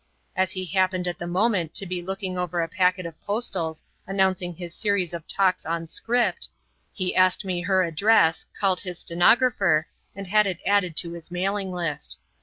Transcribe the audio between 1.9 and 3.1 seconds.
looking over a packet